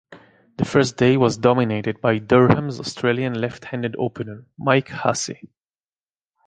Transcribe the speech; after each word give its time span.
The 0.57 0.65
first 0.65 0.97
day 0.97 1.15
was 1.15 1.37
dominated 1.37 2.01
by 2.01 2.17
Durham's 2.17 2.79
Australian 2.79 3.35
left-handed 3.35 3.95
opener, 3.99 4.47
Mike 4.57 4.87
Hussey. 4.87 5.51